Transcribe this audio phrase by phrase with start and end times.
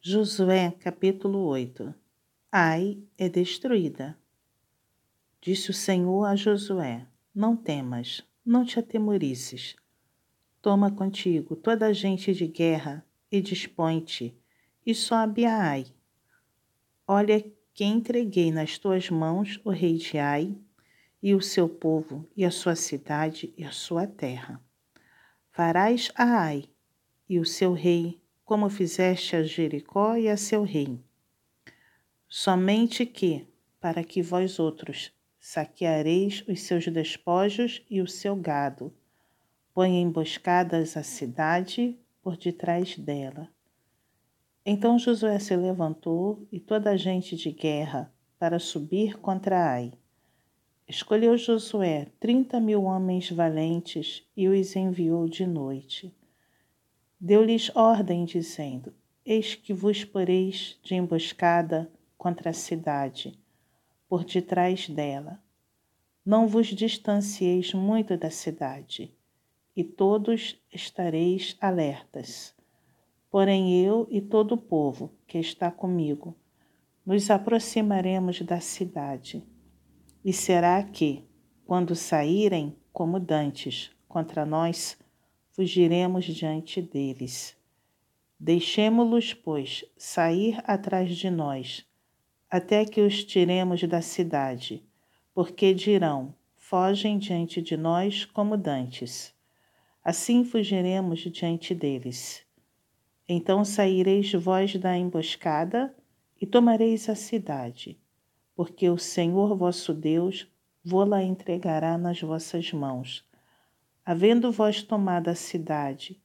[0.00, 1.92] Josué capítulo 8
[2.52, 4.16] Ai é destruída.
[5.40, 7.04] Disse o Senhor a Josué:
[7.34, 9.74] Não temas, não te atemorizes.
[10.62, 14.38] Toma contigo toda a gente de guerra e dispõe-te,
[14.84, 15.86] e sobe a Ai.
[17.08, 17.44] Olha
[17.74, 20.56] que entreguei nas tuas mãos o rei de Ai,
[21.20, 24.62] e o seu povo, e a sua cidade e a sua terra.
[25.50, 26.70] Farás a Ai,
[27.28, 31.00] e o seu rei como fizeste a Jericó e a seu rei.
[32.28, 33.44] Somente que,
[33.80, 38.94] para que vós outros saqueareis os seus despojos e o seu gado,
[39.74, 43.48] põe emboscadas a cidade por detrás dela.
[44.64, 49.92] Então Josué se levantou e toda a gente de guerra para subir contra Ai.
[50.88, 56.14] Escolheu Josué trinta mil homens valentes e os enviou de noite
[57.20, 63.38] deu-lhes ordem, dizendo: Eis que vos poreis de emboscada contra a cidade,
[64.08, 65.42] por detrás dela.
[66.24, 69.14] Não vos distancieis muito da cidade,
[69.76, 72.54] e todos estareis alertas.
[73.30, 76.34] Porém, eu e todo o povo que está comigo
[77.04, 79.44] nos aproximaremos da cidade.
[80.24, 81.24] E será que,
[81.64, 84.98] quando saírem como dantes contra nós,
[85.56, 87.56] fugiremos diante deles.
[88.38, 91.86] Deixemo-los, pois, sair atrás de nós,
[92.50, 94.84] até que os tiremos da cidade,
[95.32, 99.34] porque dirão: fogem diante de nós como dantes.
[100.04, 102.44] Assim fugiremos diante deles.
[103.26, 105.96] Então saireis vós da emboscada
[106.38, 107.98] e tomareis a cidade,
[108.54, 110.46] porque o Senhor vosso Deus
[110.84, 113.26] vô-la entregará nas vossas mãos
[114.08, 116.22] Havendo vós tomado a cidade,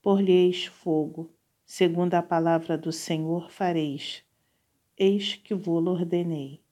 [0.00, 4.22] por-lhe-eis fogo, segundo a palavra do Senhor fareis.
[4.96, 6.62] Eis que vou-lo ordenei.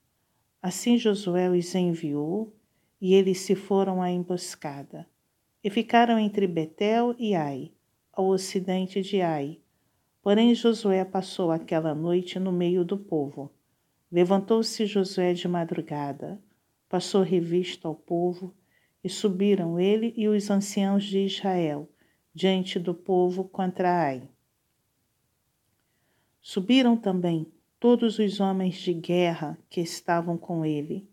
[0.63, 2.55] Assim Josué os enviou,
[3.01, 5.09] e eles se foram à emboscada,
[5.61, 7.73] e ficaram entre Betel e Ai,
[8.13, 9.59] ao ocidente de Ai.
[10.23, 13.51] Porém Josué passou aquela noite no meio do povo.
[14.09, 16.41] Levantou-se Josué de madrugada,
[16.89, 18.55] passou revista ao povo,
[19.05, 21.87] e subiram ele e os anciãos de Israel
[22.35, 24.27] diante do povo contra Ai.
[26.41, 27.47] Subiram também
[27.79, 31.07] todos os homens de guerra que estavam com ele,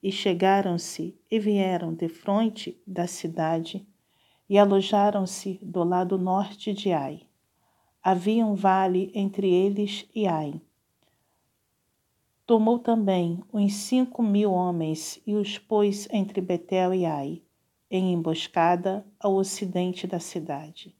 [0.00, 3.86] e chegaram-se e vieram de fronte da cidade
[4.48, 7.22] e alojaram-se do lado norte de Ai.
[8.02, 10.60] Havia um vale entre eles e Ai
[12.44, 17.40] Tomou também uns cinco mil homens e os pôs entre Betel e Ai,
[17.88, 20.92] em emboscada ao ocidente da cidade.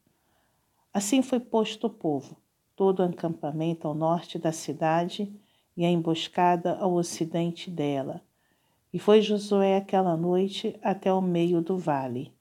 [0.94, 2.36] Assim foi posto o povo,
[2.76, 5.34] todo o acampamento ao norte da cidade
[5.76, 8.22] e a emboscada ao ocidente dela.
[8.92, 12.32] E foi Josué aquela noite até o meio do vale.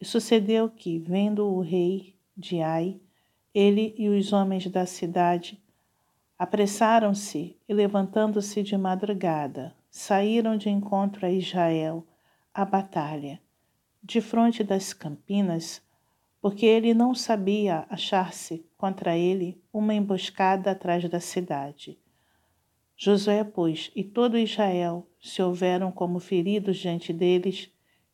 [0.00, 3.00] E sucedeu que, vendo o rei de Ai,
[3.52, 5.60] ele e os homens da cidade
[6.38, 12.06] Apressaram-se e, levantando-se de madrugada, saíram de encontro a Israel,
[12.54, 13.40] à batalha,
[14.00, 15.82] de frente das campinas,
[16.40, 21.98] porque ele não sabia achar-se contra ele uma emboscada atrás da cidade.
[22.96, 27.68] Josué, pois, e todo Israel se houveram como feridos diante deles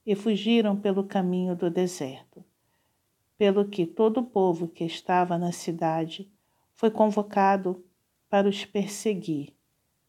[0.07, 2.43] e fugiram pelo caminho do deserto.
[3.37, 6.31] Pelo que todo o povo que estava na cidade
[6.73, 7.84] foi convocado
[8.35, 9.55] para os perseguir.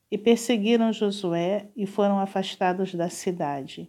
[0.09, 3.88] E perseguiram Josué e foram afastados da cidade.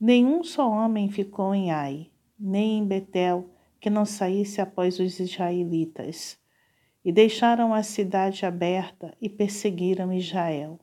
[0.00, 6.40] Nenhum só homem ficou em Ai, nem em Betel, que não saísse após os israelitas.
[7.04, 10.80] E deixaram a cidade aberta e perseguiram Israel.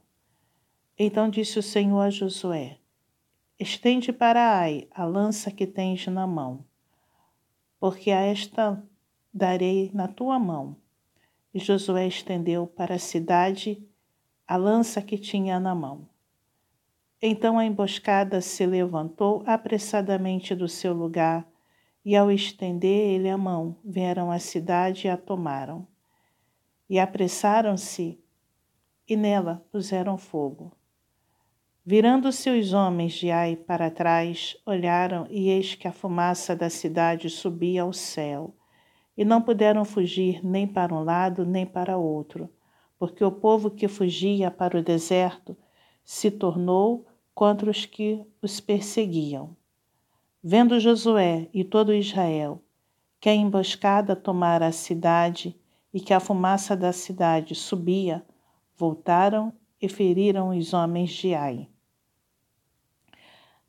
[0.95, 2.77] Então disse o Senhor a Josué:
[3.59, 6.63] Estende para Ai a lança que tens na mão,
[7.79, 8.79] porque a esta
[9.33, 10.77] darei na tua mão
[11.53, 13.83] e Josué estendeu para a cidade
[14.47, 16.07] a lança que tinha na mão.
[17.21, 21.47] Então a emboscada se levantou apressadamente do seu lugar,
[22.05, 25.85] e ao estender ele a mão, vieram à cidade e a tomaram.
[26.89, 28.19] E apressaram-se,
[29.07, 30.71] e nela puseram fogo.
[31.85, 37.29] Virando-se os homens de Ai para trás, olharam, e eis que a fumaça da cidade
[37.29, 38.55] subia ao céu
[39.19, 42.49] e não puderam fugir nem para um lado nem para outro,
[42.97, 45.57] porque o povo que fugia para o deserto
[46.05, 47.05] se tornou
[47.35, 49.57] contra os que os perseguiam.
[50.41, 52.63] Vendo Josué e todo Israel
[53.19, 55.53] que a emboscada tomara a cidade
[55.93, 58.25] e que a fumaça da cidade subia,
[58.77, 59.51] voltaram
[59.81, 61.67] e feriram os homens de Ai.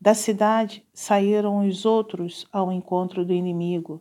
[0.00, 4.00] Da cidade saíram os outros ao encontro do inimigo,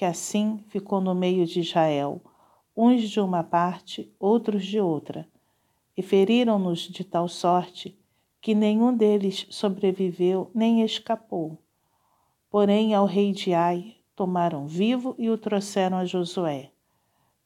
[0.00, 2.22] que assim ficou no meio de Israel,
[2.74, 5.28] uns de uma parte, outros de outra,
[5.94, 8.00] e feriram-nos de tal sorte
[8.40, 11.58] que nenhum deles sobreviveu nem escapou.
[12.48, 16.70] Porém, ao rei de Ai tomaram vivo e o trouxeram a Josué.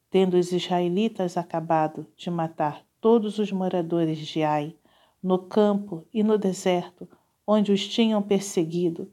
[0.09, 4.77] Tendo os israelitas acabado de matar todos os moradores de Ai,
[5.21, 7.09] no campo e no deserto,
[7.45, 9.11] onde os tinham perseguido,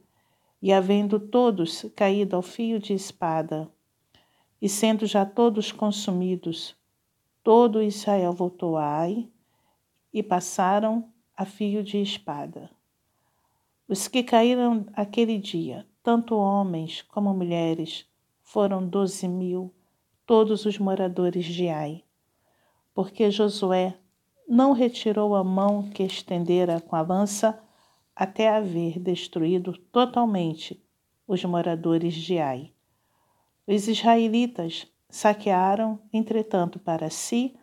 [0.62, 3.70] e havendo todos caído ao fio de espada,
[4.62, 6.76] e sendo já todos consumidos,
[7.44, 9.28] todo Israel voltou a Ai
[10.14, 12.70] e passaram a fio de espada.
[13.88, 18.06] Os que caíram aquele dia, tanto homens como mulheres,
[18.42, 19.74] foram doze mil,
[20.26, 22.04] todos os moradores de Ai,
[22.94, 23.98] porque Josué
[24.48, 27.60] não retirou a mão que estendera com a lança
[28.22, 30.80] até haver destruído totalmente
[31.28, 32.72] os moradores de Ai.
[33.66, 37.56] Os israelitas saquearam, entretanto, para si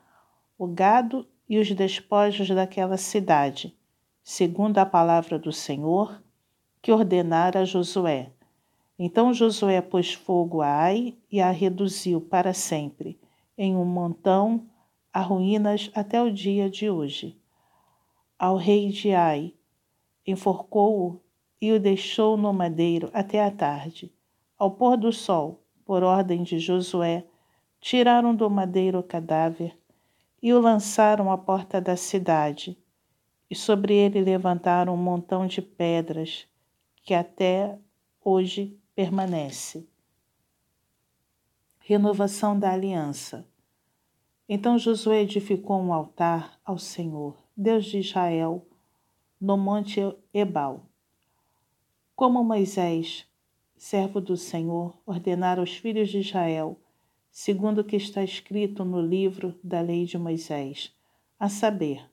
[0.59, 3.79] o gado e os despojos daquela cidade,
[4.21, 6.21] segundo a palavra do Senhor,
[6.83, 8.33] que ordenara a Josué.
[8.99, 13.17] Então Josué pôs fogo a Ai e a reduziu para sempre,
[13.57, 14.67] em um montão,
[15.13, 17.41] a ruínas até o dia de hoje.
[18.37, 19.55] Ao rei de Ai,
[20.31, 21.21] enforcou-o
[21.61, 24.13] e o deixou no madeiro até a tarde.
[24.59, 27.27] Ao pôr do sol, por ordem de Josué,
[27.81, 29.77] tiraram do madeiro o cadáver
[30.43, 32.79] e o lançaram à porta da cidade,
[33.51, 36.47] e sobre ele levantaram um montão de pedras
[37.03, 37.79] que até
[38.23, 39.89] hoje permanece.
[41.79, 43.49] Renovação da Aliança.
[44.47, 48.67] Então Josué edificou um altar ao Senhor, Deus de Israel,
[49.41, 50.01] no monte
[50.35, 50.85] Ebal.
[52.17, 53.25] Como Moisés,
[53.77, 56.77] servo do Senhor, ordenara aos filhos de Israel,
[57.31, 60.93] segundo o que está escrito no livro da lei de Moisés,
[61.39, 62.05] a saber,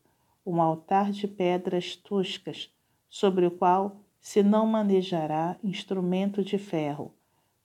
[0.45, 2.72] um altar de pedras toscas,
[3.10, 7.12] sobre o qual se não manejará instrumento de ferro.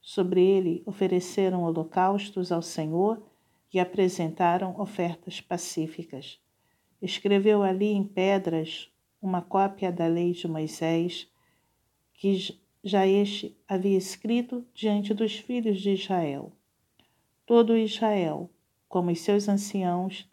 [0.00, 3.22] Sobre ele ofereceram holocaustos ao Senhor
[3.72, 6.40] e apresentaram ofertas pacíficas.
[7.02, 8.89] Escreveu ali em pedras
[9.20, 11.28] uma cópia da lei de Moisés,
[12.14, 16.52] que já este havia escrito diante dos filhos de Israel.
[17.44, 18.50] Todo Israel,
[18.88, 20.28] como os seus anciãos,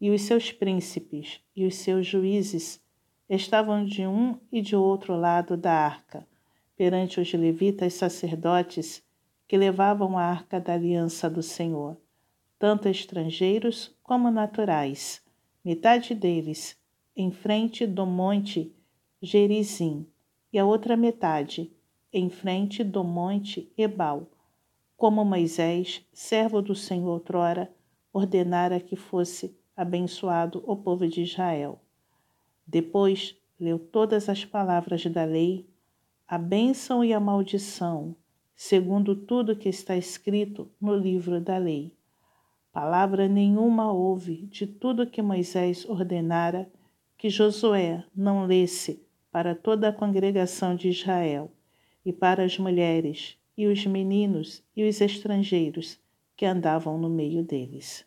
[0.00, 2.80] e os seus príncipes e os seus juízes
[3.28, 6.26] estavam de um e de outro lado da arca,
[6.76, 9.02] perante os levitas sacerdotes
[9.48, 11.96] que levavam a arca da aliança do Senhor,
[12.58, 15.22] tanto estrangeiros como naturais,
[15.64, 16.76] metade deles
[17.16, 18.76] em frente do monte
[19.22, 20.06] Gerizim,
[20.52, 21.72] e a outra metade
[22.12, 24.28] em frente do monte Ebal,
[24.96, 27.70] como Moisés, servo do Senhor outrora,
[28.12, 31.80] ordenara que fosse abençoado o povo de Israel.
[32.66, 35.66] Depois leu todas as palavras da lei,
[36.28, 38.14] a bênção e a maldição,
[38.54, 41.94] segundo tudo que está escrito no livro da lei.
[42.72, 46.70] Palavra nenhuma houve de tudo que Moisés ordenara
[47.18, 51.50] que Josué não lesse para toda a congregação de Israel
[52.04, 55.98] e para as mulheres e os meninos e os estrangeiros
[56.36, 58.04] que andavam no meio deles.